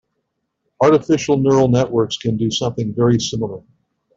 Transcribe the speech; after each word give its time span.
Artificial 0.81 1.37
neural 1.37 1.67
networks 1.67 2.17
can 2.17 2.35
do 2.35 2.49
something 2.49 2.91
very 2.91 3.19
similar. 3.19 3.61